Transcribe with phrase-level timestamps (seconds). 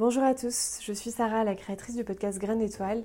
[0.00, 3.02] Bonjour à tous, je suis Sarah, la créatrice du podcast Graines d'étoiles,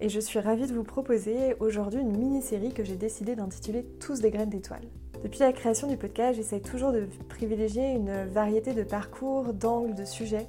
[0.00, 4.20] et je suis ravie de vous proposer aujourd'hui une mini-série que j'ai décidé d'intituler Tous
[4.20, 4.88] des graines d'étoiles.
[5.22, 10.06] Depuis la création du podcast, j'essaye toujours de privilégier une variété de parcours, d'angles, de
[10.06, 10.46] sujets,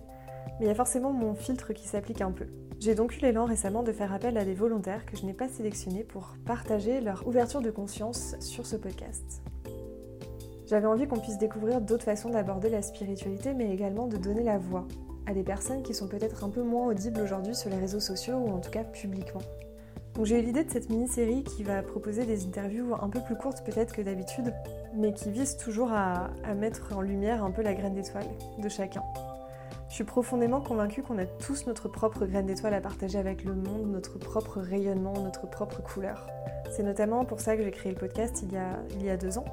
[0.62, 2.46] mais il y a forcément mon filtre qui s'applique un peu.
[2.80, 5.50] J'ai donc eu l'élan récemment de faire appel à des volontaires que je n'ai pas
[5.50, 9.44] sélectionnés pour partager leur ouverture de conscience sur ce podcast.
[10.68, 14.58] J'avais envie qu'on puisse découvrir d'autres façons d'aborder la spiritualité, mais également de donner la
[14.58, 14.88] voix
[15.28, 18.36] à des personnes qui sont peut-être un peu moins audibles aujourd'hui sur les réseaux sociaux
[18.36, 19.42] ou en tout cas publiquement.
[20.16, 23.36] Donc j'ai eu l'idée de cette mini-série qui va proposer des interviews un peu plus
[23.36, 24.54] courtes peut-être que d'habitude,
[24.93, 29.04] mais qui vise toujours à, mettre en lumière un peu la graine d'étoile de chacun.
[29.88, 33.56] Je suis profondément convaincue qu'on a tous notre propre graine d'étoile à partager avec le
[33.56, 36.28] monde, notre propre rayonnement, notre propre couleur.
[36.72, 39.45] C'est notamment pour ça que j'ai créé le podcast il y a deux ans.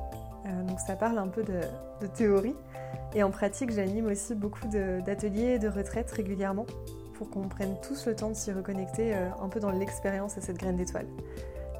[0.48, 1.60] Euh, donc ça parle un peu de,
[2.14, 2.54] théorie,
[3.14, 6.66] et en pratique, j'anime aussi beaucoup d'ateliers et de retraites régulièrement
[7.14, 10.40] pour qu'on prenne tous le temps de s'y reconnecter euh, un peu dans l'expérience à
[10.40, 11.06] cette graine d'étoile.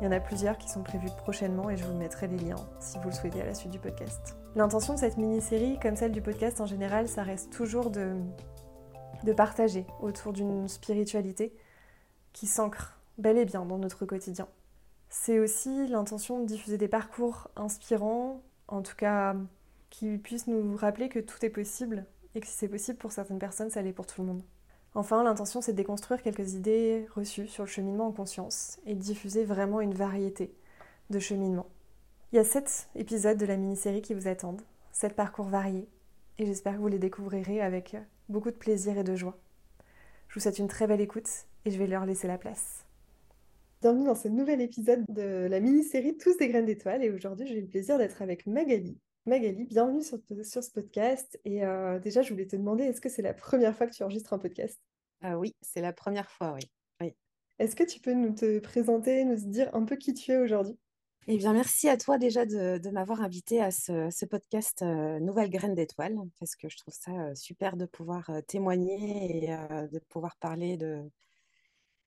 [0.01, 2.69] Il y en a plusieurs qui sont prévus prochainement et je vous mettrai les liens
[2.81, 4.37] si vous le souhaitez à la suite du podcast.
[4.55, 9.87] L'intention de cette mini-série, comme celle du podcast en général, ça reste toujours de partager
[10.01, 11.53] autour d'une spiritualité
[12.33, 14.47] qui s'ancre bel et bien dans notre quotidien.
[15.09, 19.35] C'est aussi l'intention de diffuser des parcours inspirants, en tout cas
[19.91, 23.39] qui puisse nous rappeler que tout est possible et que si c'est possible pour certaines
[23.39, 24.43] personnes, ça l'est pour tout le monde.
[24.95, 29.01] Enfin, l'intention, c'est de déconstruire quelques idées reçues sur le cheminement en conscience et de
[29.01, 30.55] diffuser vraiment une variété
[31.11, 31.69] de cheminements.
[32.33, 35.89] Il y a sept épisodes de la mini-série qui vous attendent, sept parcours variés,
[36.39, 37.97] et j'espère que vous les découvrirez avec
[38.29, 39.39] beaucoup de plaisir et de joie.
[40.29, 41.29] Je vous souhaite une très belle écoute
[41.65, 42.88] et je vais leur laisser la place.
[43.81, 47.61] Bienvenue dans ce nouvel épisode de la mini-série Tous des graines d'étoiles et aujourd'hui j'ai
[47.61, 48.99] le plaisir d'être avec Magali.
[49.25, 51.39] Magali, bienvenue sur, sur ce podcast.
[51.45, 54.03] Et euh, déjà, je voulais te demander, est-ce que c'est la première fois que tu
[54.03, 54.81] enregistres un podcast?
[55.23, 56.63] Euh, Oui, c'est la première fois, oui.
[57.01, 57.15] oui.
[57.61, 60.77] Est-ce que tu peux nous te présenter, nous dire un peu qui tu es aujourd'hui?
[61.29, 65.21] Eh bien, merci à toi déjà de, de m'avoir invité à ce, ce podcast euh,
[65.21, 69.49] Nouvelle Graine d'étoile, parce que je trouve ça euh, super de pouvoir euh, témoigner et
[69.49, 71.03] de pouvoir parler de,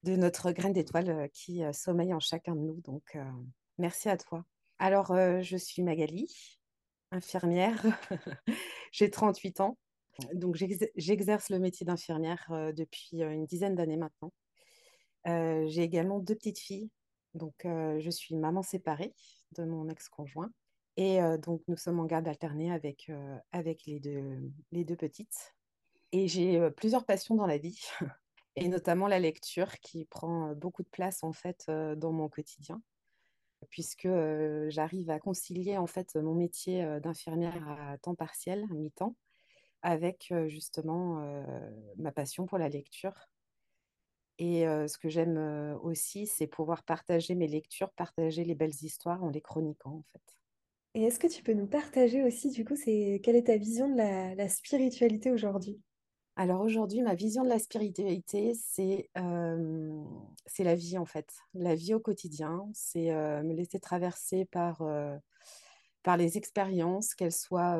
[0.04, 2.82] de notre graine d'étoile qui sommeille en chacun de nous.
[2.82, 3.18] Donc,
[3.78, 4.46] merci à toi.
[4.80, 6.28] Alors, je suis Magali,
[7.12, 7.86] infirmière.
[8.92, 9.78] J'ai 38 ans.
[10.34, 10.56] Donc,
[10.96, 14.34] j'exerce le métier d'infirmière euh, depuis euh, une dizaine d'années maintenant.
[15.28, 16.90] Euh, j'ai également deux petites filles.
[17.34, 19.14] Donc, je suis maman séparée
[19.54, 20.52] de mon ex-conjoint.
[20.98, 23.10] Et donc, nous sommes en garde alternée avec,
[23.54, 25.56] avec les, deux, les deux petites.
[26.12, 27.80] Et j'ai plusieurs passions dans la vie,
[28.56, 32.82] et notamment la lecture qui prend beaucoup de place en fait dans mon quotidien
[33.70, 34.08] puisque
[34.70, 39.16] j'arrive à concilier en fait mon métier d'infirmière à temps partiel, mi-temps,
[39.82, 41.44] avec justement
[41.98, 43.30] ma passion pour la lecture.
[44.40, 49.30] Et ce que j'aime aussi, c'est pouvoir partager mes lectures, partager les belles histoires en
[49.30, 50.38] les chroniquant en fait.
[50.94, 53.90] Et est-ce que tu peux nous partager aussi, du coup, c'est quelle est ta vision
[53.90, 55.82] de la spiritualité aujourd'hui?
[56.42, 62.00] Alors aujourd'hui, ma vision de la spiritualité, c'est la vie en fait, la vie au
[62.00, 64.82] quotidien, c'est me laisser traverser par,
[66.18, 67.78] les expériences, qu'elles soient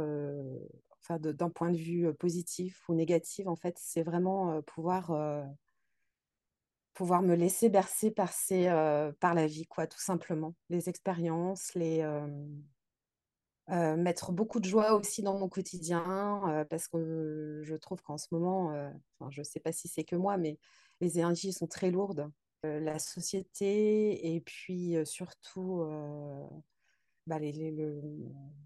[1.10, 5.10] d'un point de vue positif ou négatif, en fait, c'est vraiment pouvoir,
[7.00, 8.32] me laisser bercer par,
[9.20, 10.54] par la vie, quoi, tout simplement.
[10.70, 12.04] Les expériences, les,
[13.70, 18.18] euh, mettre beaucoup de joie aussi dans mon quotidien, euh, parce que je trouve qu'en
[18.18, 18.90] ce moment, euh,
[19.30, 20.58] je ne sais pas si c'est que moi, mais
[21.00, 22.30] les énergies sont très lourdes.
[22.64, 25.84] la société et puis surtout
[27.28, 28.02] bah, le,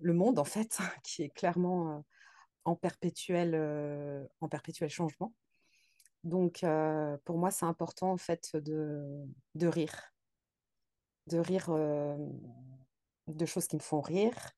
[0.02, 2.04] le, monde, en fait, qui est clairement
[2.66, 3.56] en, perpétuel,
[4.42, 5.34] en perpétuel changement.
[6.24, 6.66] Donc,
[7.26, 9.26] pour moi, c'est important, en fait, de,
[9.56, 10.14] de rire.
[11.28, 11.70] De rire
[13.28, 14.52] de choses qui me font rire,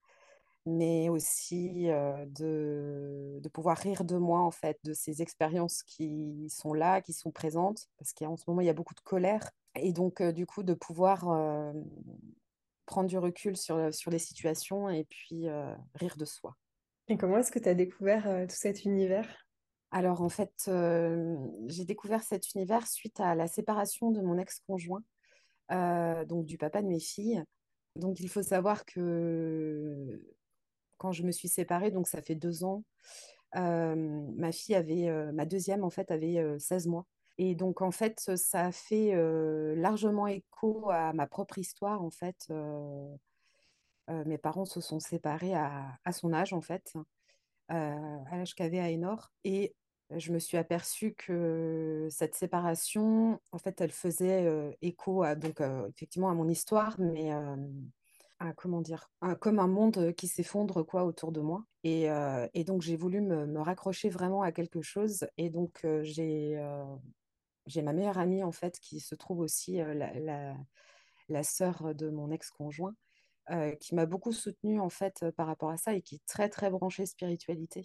[0.67, 6.73] mais aussi de, de, pouvoir rire de moi, en fait, de ces expériences qui sont
[6.73, 9.49] là, qui sont présentes, parce qu'en ce moment, il y a beaucoup de colère.
[9.75, 11.73] Et donc, du coup, de pouvoir
[12.85, 15.47] prendre du recul sur, sur les situations et puis
[15.95, 16.55] rire de soi.
[17.07, 19.47] Et comment est-ce que tu as découvert tout cet univers?
[19.91, 20.69] Alors, en fait,
[21.67, 25.03] j'ai découvert cet univers suite à la séparation de mon ex-conjoint,
[25.69, 27.41] donc du papa de mes filles.
[27.95, 30.21] Donc, il faut savoir que
[30.97, 32.83] quand je me suis séparée, donc ça fait deux ans,
[33.55, 33.95] euh,
[34.35, 37.05] ma fille avait, euh, ma deuxième en fait, avait 16 euh, mois.
[37.37, 39.13] Et donc en fait, ça a fait
[39.75, 42.51] largement écho à ma propre histoire en fait.
[44.09, 46.93] mes parents se sont séparés à, son âge en fait,
[47.69, 49.31] à l'âge qu'avait Aénor.
[49.43, 49.75] Et
[50.15, 56.31] je me suis aperçue que cette séparation, en fait, elle faisait écho à, donc, effectivement
[56.31, 57.31] à mon histoire, mais
[58.55, 61.65] comment dire, comme un monde qui s'effondre quoi autour de moi.
[61.83, 65.27] Et, euh, donc, j'ai voulu me, raccrocher vraiment à quelque chose.
[65.37, 66.83] Et donc, euh, j'ai euh,
[67.65, 70.55] j'ai ma meilleure amie, en fait, qui se trouve aussi euh, la,
[71.29, 72.95] la, sœur de mon ex-conjoint,
[73.51, 76.25] euh, qui m'a beaucoup soutenue, en fait, euh, par rapport à ça et qui est
[76.25, 77.83] très, très branchée spiritualité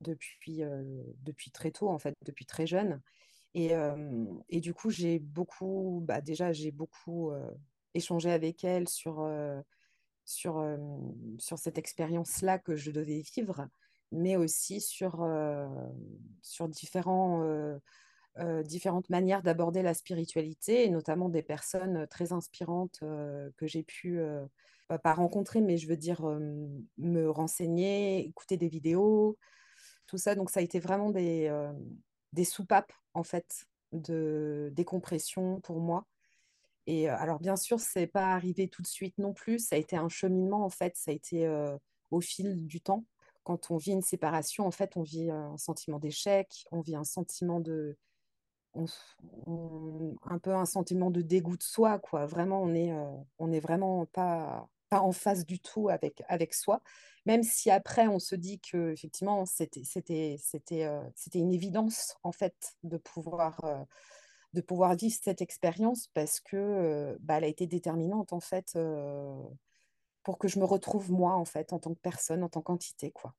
[0.00, 0.82] depuis, euh,
[1.22, 3.00] depuis très tôt, en fait, depuis très jeune.
[3.54, 7.50] Et, euh, et du coup, j'ai beaucoup, bah, déjà, j'ai beaucoup euh,
[7.94, 9.60] échangé avec elle sur, euh,
[10.28, 10.76] sur, euh,
[11.38, 13.66] sur cette expérience-là que je devais vivre,
[14.12, 15.66] mais aussi sur, euh,
[16.42, 23.66] sur différents, euh, différentes manières d'aborder la spiritualité, et notamment des personnes très inspirantes que
[23.66, 24.20] j'ai pu,
[25.02, 26.22] pas rencontrer, mais je veux dire,
[26.98, 29.36] me renseigner, écouter des vidéos,
[30.06, 30.36] tout ça.
[30.36, 31.50] Donc, ça a été vraiment des,
[32.32, 36.06] des soupapes, en fait, de décompression pour moi.
[36.90, 39.58] Et alors, bien sûr, c'est pas arrivé tout de suite non plus.
[39.58, 40.96] Ça a été un cheminement, en fait.
[40.96, 41.46] Ça a été
[42.10, 43.04] au fil du temps.
[43.44, 47.04] Quand on vit une séparation, en fait, on vit un sentiment d'échec, on vit un
[47.04, 47.98] sentiment de,
[48.74, 52.24] un peu un sentiment de dégoût de soi, quoi.
[52.24, 52.94] Vraiment, on est,
[53.38, 56.80] on est vraiment pas, pas en phase du tout avec, avec soi.
[57.26, 60.38] Même si après, on se dit que effectivement, c'était, c'était,
[61.34, 63.86] une évidence, en fait, de pouvoir,
[64.54, 68.78] de pouvoir vivre cette expérience parce que bah, elle a été déterminante, en fait,
[70.22, 73.10] pour que je me retrouve moi, en fait, en tant que personne, en tant qu'entité,
[73.10, 73.34] quoi.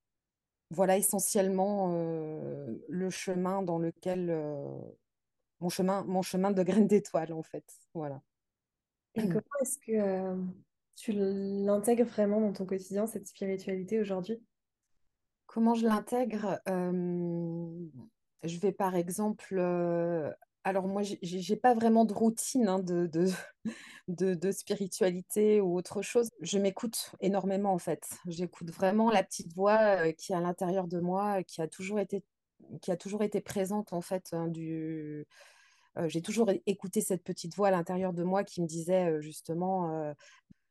[0.71, 4.29] Voilà essentiellement le chemin dans lequel
[5.59, 7.65] mon chemin, mon chemin de graine d'étoile, en fait.
[7.93, 8.21] Voilà.
[9.15, 10.35] Et comment est-ce que euh,
[10.95, 14.41] tu l'intègres vraiment dans ton quotidien, cette spiritualité aujourd'hui?
[15.47, 16.61] Comment je l'intègre?
[16.67, 17.85] Euh,
[18.43, 19.57] je vais par exemple.
[19.57, 20.31] euh,
[20.69, 23.07] alors, moi, j'ai pas vraiment de routine hein, de,
[24.07, 26.29] de, de, spiritualité ou autre chose.
[26.41, 28.07] Je m'écoute énormément, en fait.
[28.27, 31.99] J'écoute vraiment la petite voix euh, qui est à l'intérieur de moi, qui a toujours
[31.99, 32.23] été,
[32.81, 35.25] qui a toujours été présente, en fait, hein, du.
[35.97, 39.21] euh, j'ai toujours écouté cette petite voix à l'intérieur de moi qui me disait euh,
[39.21, 40.13] justement, euh,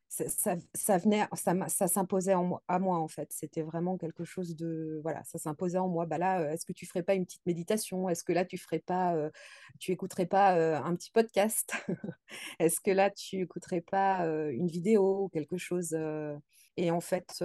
[0.09, 3.31] ça, ça- venait, ça, ça s'imposait à moi en fait.
[3.33, 6.07] C'était vraiment quelque chose de, voilà, ça s'imposait en moi.
[6.07, 8.09] Bah là, est-ce que tu ferais pas une petite méditation?
[8.09, 9.15] Est-ce que là, tu ferais pas,
[9.79, 11.73] tu écouterais pas un petit podcast?
[12.59, 15.97] Est-ce que là, tu écouterais pas une vidéo ou quelque chose?
[16.77, 17.45] Et en fait,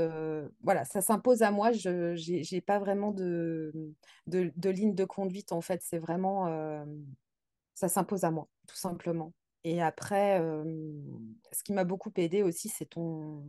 [0.62, 1.72] voilà, ça s'impose à moi.
[1.74, 3.74] Je j'ai pas vraiment de,
[4.28, 5.82] de, ligne de conduite en fait.
[5.84, 6.48] C'est vraiment,
[7.74, 9.34] ça s'impose à moi, tout simplement.
[9.64, 10.40] Et après,
[11.52, 13.46] ce qui m'a beaucoup aidé aussi, c'est ton,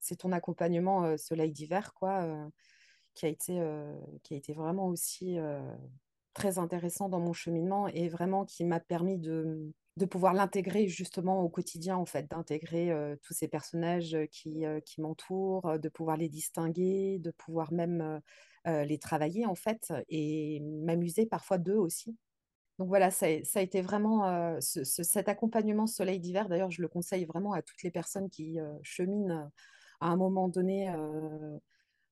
[0.00, 2.48] c'est ton accompagnement Soleil d'hiver, quoi,
[3.14, 3.60] qui a été,
[4.22, 5.36] qui a été vraiment aussi
[6.34, 11.40] très intéressant dans mon cheminement et vraiment qui m'a permis de, de pouvoir l'intégrer justement
[11.42, 12.92] au quotidien, en fait, d'intégrer
[13.22, 18.20] tous ces personnages qui, qui m'entourent, de pouvoir les distinguer, de pouvoir même
[18.66, 22.16] euh, les travailler, en fait, et m'amuser parfois d'eux aussi.
[22.78, 26.48] Donc voilà, ça, a été vraiment euh, ce- ce- cet accompagnement soleil d'hiver.
[26.48, 29.48] D'ailleurs, je le conseille vraiment à toutes les personnes qui euh, cheminent euh,
[30.00, 30.90] à un moment donné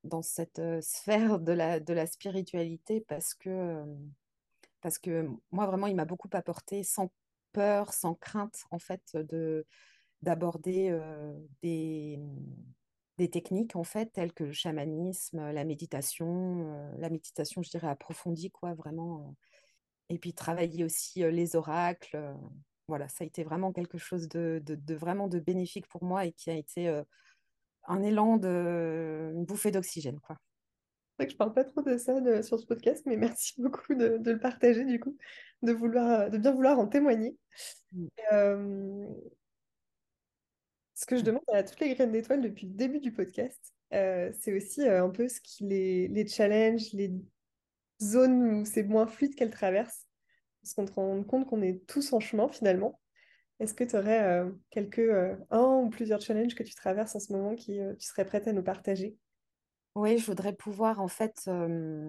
[0.04, 7.10] dans cette sphère de la, spiritualité parce que, moi, vraiment, il m'a beaucoup apporté sans
[7.52, 9.66] peur, sans crainte, en fait, de,
[10.22, 10.98] d'aborder
[11.62, 12.18] des,
[13.18, 18.50] des techniques, en fait, telles que le chamanisme, la méditation, la méditation, je dirais, approfondie,
[18.50, 19.34] quoi, vraiment.
[20.14, 22.18] Et puis travailler aussi les oracles.
[22.88, 26.24] voilà, ça a été vraiment quelque chose de, de- de vraiment de bénéfique pour moi
[26.26, 27.02] et qui a été
[27.86, 30.36] un élan de une bouffée d'oxygène, quoi.
[31.16, 33.54] C'est vrai que je parle pas trop de ça de- sur ce podcast, mais merci
[33.62, 35.16] beaucoup de, de le partager du coup,
[35.62, 37.36] de vouloir, de bien vouloir en témoigner.
[37.92, 38.06] Mm.
[38.32, 39.06] Euh,
[40.94, 44.32] ce que je demande à toutes les graines d'étoiles depuis le début du podcast, euh,
[44.40, 47.12] c'est aussi euh, un peu ce qui les, les challenge, les
[48.04, 50.06] zones où c'est moins fluide qu'elles traversent,
[50.62, 53.00] parce qu'on se rend compte qu'on est tous en chemin finalement.
[53.60, 57.32] Est-ce que tu aurais quelques, euh, un ou plusieurs challenges que tu traverses en ce
[57.32, 59.16] moment qui euh, tu serais prête à nous partager?
[59.94, 62.08] Oui, je voudrais pouvoir en fait euh,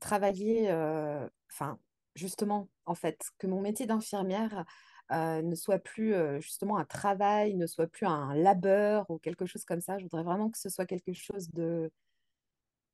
[0.00, 1.78] travailler, euh, enfin
[2.14, 4.64] justement, en fait, que mon métier d'infirmière
[5.12, 9.44] euh, ne soit plus euh, justement un travail, ne soit plus un labeur ou quelque
[9.44, 9.98] chose comme ça.
[9.98, 11.90] Je voudrais vraiment que ce soit quelque chose de,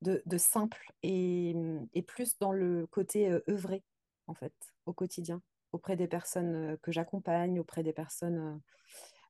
[0.03, 1.55] de, simple et,
[1.93, 3.83] et plus dans le côté euh, œuvré,
[4.27, 4.53] en fait,
[4.85, 5.41] au quotidien,
[5.71, 8.61] auprès des personnes euh, que j'accompagne, auprès des personnes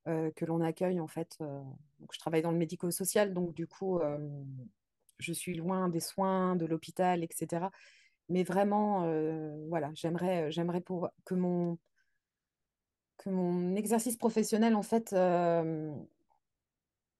[0.07, 1.37] euh, que l'on accueille, en fait.
[1.39, 4.01] Donc, je travaille dans le médico-social, donc du coup,
[5.19, 7.67] je suis loin des soins, de l'hôpital, etc.
[8.27, 9.07] mais vraiment,
[9.69, 11.77] voilà, j'aimerais, j'aimerais pour, que mon,
[13.17, 15.15] que mon exercice professionnel, en fait,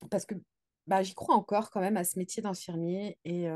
[0.10, 0.36] parce que
[0.88, 3.48] bah, j'y crois encore quand même à ce métier d'infirmier et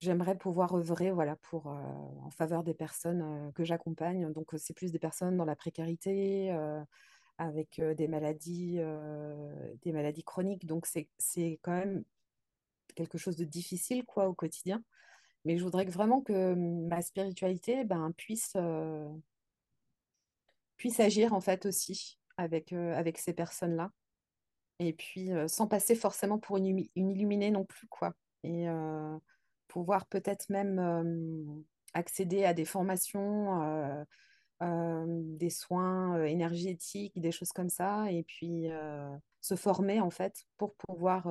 [0.00, 4.32] j'aimerais pouvoir œuvrer voilà, pour, en faveur des personnes que j'accompagne.
[4.32, 6.50] Donc, c'est plus des personnes dans la précarité,
[7.38, 8.80] avec des maladies,
[9.82, 10.66] des maladies chroniques.
[10.66, 12.04] Donc, c'est quand même
[12.94, 14.82] quelque chose de difficile quoi, au quotidien.
[15.44, 18.56] Mais je voudrais vraiment que ma spiritualité ben, puisse,
[20.76, 23.92] puisse agir en fait aussi avec, avec ces personnes-là
[24.78, 28.14] et puis sans passer forcément pour une, illuminée non plus, quoi.
[28.42, 28.66] Et
[29.68, 31.64] pouvoir peut-être même
[31.94, 34.04] accéder à des formations,
[34.60, 38.66] des soins énergétiques, des choses comme ça, et puis
[39.40, 41.28] se former en fait pour pouvoir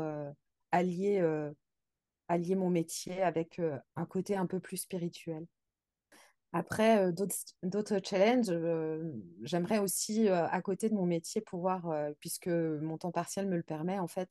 [0.72, 1.22] allier,
[2.28, 3.62] allier mon métier avec
[3.96, 5.46] un côté un peu plus spirituel.
[6.56, 7.12] Après,
[7.64, 8.54] d'autres challenges,
[9.42, 13.98] j'aimerais aussi, à côté de mon métier, pouvoir, puisque mon temps partiel me le permet,
[13.98, 14.30] en fait,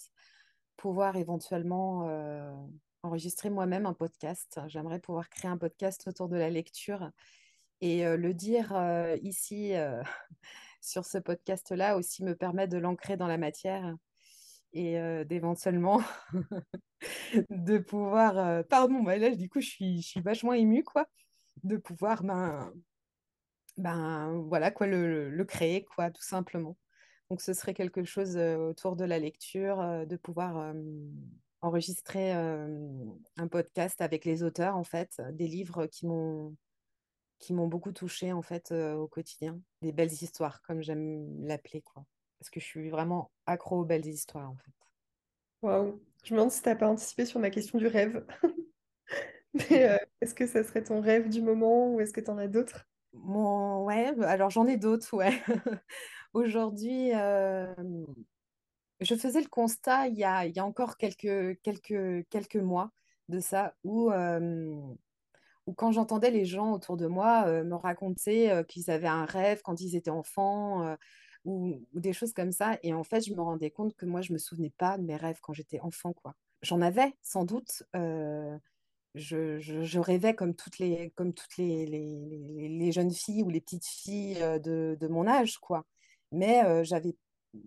[0.77, 2.09] pouvoir éventuellement
[3.03, 4.61] enregistrer moi-même un podcast.
[4.69, 7.11] J'aimerais pouvoir créer un podcast autour de la lecture
[7.81, 8.73] et le dire
[9.23, 9.73] ici
[10.81, 13.97] sur ce podcast-là aussi me permet de l'ancrer dans la matière
[14.73, 16.01] et d'éventuellement
[17.51, 18.65] de pouvoir...
[18.67, 21.09] pardon, bah là, du coup, je suis, je suis vachement émue, quoi
[21.63, 22.73] de pouvoir ben,
[23.77, 26.77] ben voilà quoi le, le, créer quoi tout simplement.
[27.31, 30.75] Donc ce serait quelque chose autour de la lecture de pouvoir
[31.63, 36.55] enregistrer un podcast avec les auteurs en fait des livres qui m'ont
[37.39, 39.59] qui m'ont beaucoup touché en fait au quotidien.
[39.81, 42.05] Des belles histoires comme j'aime l'appeler quoi.
[42.39, 44.73] Parce que je suis vraiment accro aux belles histoires en fait.
[45.63, 46.03] Waouh.
[46.25, 48.27] Je me demande si tu n'as pas anticipé sur ma question du rêve
[49.73, 52.49] euh, est-ce que ça serait ton rêve du moment ou est-ce que tu en as
[52.49, 52.87] d'autres?
[53.13, 55.43] Mon ouais, alors j'en ai d'autres, ouais.
[56.33, 57.75] Aujourd'hui, euh,
[59.01, 62.91] je faisais le constat il y a, encore quelques, quelques, quelques mois
[63.29, 64.81] de ça, où, euh,
[65.67, 69.81] où quand j'entendais les gens autour de moi me raconter qu'ils avaient un rêve quand
[69.83, 70.97] ils étaient enfants,
[71.45, 74.23] ou, ou, des choses comme ça, et en fait, je me rendais compte que moi,
[74.23, 76.35] je ne me souvenais pas de mes rêves quand j'étais enfant, quoi.
[76.63, 77.83] J'en avais sans doute,
[79.15, 84.41] je, rêvais comme toutes les, comme toutes les, les, jeunes filles ou les petites filles
[84.63, 85.85] de, de mon âge, quoi.
[86.33, 87.15] Mais j'avais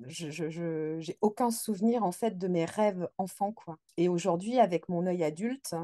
[0.08, 3.78] je j'ai aucun souvenir en fait de mes rêves enfants quoi.
[3.98, 5.76] Et aujourd'hui avec mon œil adulte,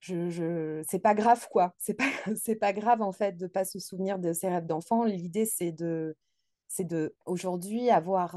[0.00, 1.74] je, je c'est pas grave quoi.
[1.78, 2.04] C'est pas
[2.60, 5.04] pas grave en fait de pas se souvenir de ses rêves d'enfant.
[5.04, 6.16] L'idée c'est de
[6.68, 8.36] c'est de aujourd'hui avoir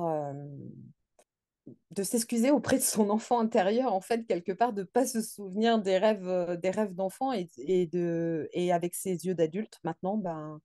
[1.92, 5.22] de s'excuser auprès de son enfant intérieur, en fait, quelque part, de ne pas se
[5.22, 9.80] souvenir des rêves, euh, des rêves d'enfant et, et, de, et avec ses yeux d'adulte,
[9.84, 10.60] maintenant, ben,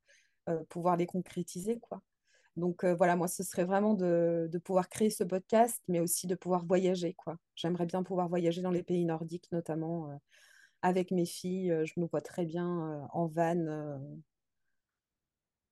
[0.49, 2.03] euh, pouvoir les concrétiser, quoi.
[2.57, 6.27] Donc euh, voilà, moi, ce serait vraiment de, de, pouvoir créer ce podcast, mais aussi
[6.27, 7.39] de pouvoir voyager, quoi.
[7.57, 10.19] J'aimerais bien pouvoir voyager dans les pays nordiques, notamment
[10.83, 11.75] avec mes filles.
[11.85, 14.01] je me vois très bien en van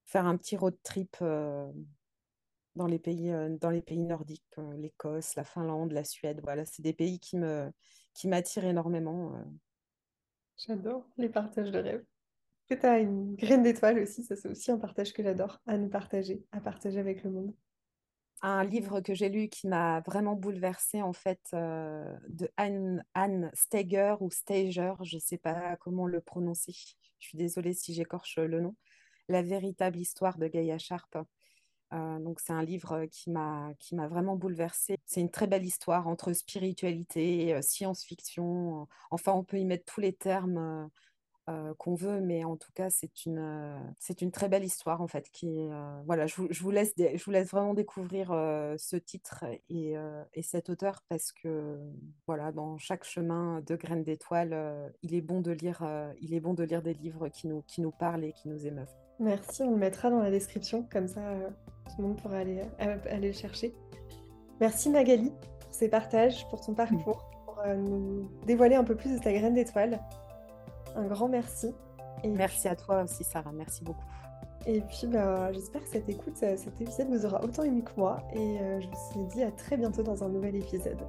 [0.07, 1.17] faire un petit road trip
[2.77, 6.41] dans les pays, euh, dans les pays nordiques, euh, l'Écosse, la Finlande, la Suède.
[6.43, 7.71] Voilà, c'est des pays qui me
[8.15, 9.35] qui m'attirent énormément.
[9.35, 9.45] Euh.
[10.57, 12.05] J'adore les partages de rêves.
[12.69, 15.77] Que tu as une graine d'étoile aussi, ça c'est aussi un partage que j'adore à
[15.77, 17.55] nous partager, à partager avec le monde.
[18.41, 24.17] Un livre que j'ai lu qui m'a vraiment bouleversée en fait, de Anne, Anne Steger
[24.21, 26.73] ou Stager, je ne sais pas comment le prononcer.
[27.19, 28.75] Je suis désolée si j'écorche le nom.
[29.29, 31.17] La véritable histoire de Gaïa Sharp.
[31.93, 34.97] Euh, donc c'est un livre qui m'a qui m'a vraiment bouleversée.
[35.05, 38.89] C'est une très belle histoire entre spiritualité, euh, science-fiction.
[39.11, 40.89] Enfin, on peut y mettre tous les termes
[41.49, 45.09] euh, qu'on veut, mais en tout cas, c'est une c'est une très belle histoire en
[45.09, 45.29] fait.
[46.07, 48.29] Voilà, je vous, laisse je vous laisse vraiment découvrir
[48.79, 49.95] ce titre et,
[50.35, 51.79] et, cet auteur parce que
[52.27, 55.83] voilà, dans chaque chemin de graines d'étoiles, il est bon de lire
[56.21, 58.67] il est bon de lire des livres qui nous qui nous parlent et qui nous
[58.67, 59.02] émeuvent.
[59.21, 61.21] Merci, on le mettra dans la description, comme ça
[61.95, 63.75] tout le monde pourra aller, euh, aller le chercher.
[64.61, 69.13] Merci Magali pour ces partages, pour ton parcours, pour euh, nous dévoiler un peu plus
[69.13, 70.01] de ta graine d'étoile.
[70.97, 71.73] Un grand merci.
[72.25, 74.05] Et merci à toi aussi Sarah, merci beaucoup.
[74.65, 77.99] Et puis bah, j'espère que cette écoute, euh, cet épisode vous aura autant aimé que
[77.99, 78.23] moi.
[78.35, 81.01] Et je vous dis à très bientôt dans un nouvel épisode.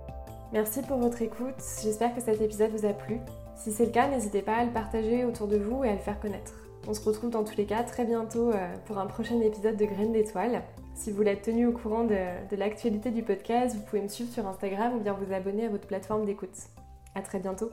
[0.51, 3.19] Merci pour votre écoute, j'espère que cet épisode vous a plu.
[3.55, 5.99] Si c'est le cas, n'hésitez pas à le partager autour de vous et à le
[5.99, 6.62] faire connaître.
[6.87, 9.85] On se retrouve dans tous les cas très bientôt euh, pour un prochain épisode de
[9.85, 10.63] Graines d'étoiles.
[10.95, 12.17] Si vous être tenu au courant de,
[12.49, 15.69] de l'actualité du podcast, vous pouvez me suivre sur Instagram ou bien vous abonner à
[15.69, 16.57] votre plateforme d'écoute.
[17.15, 17.69] À très bientôt